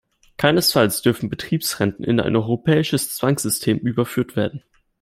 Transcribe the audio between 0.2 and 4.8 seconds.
Keinesfalls dürfen Betriebsrenten in ein europäisches Zwangssystem überführt werden.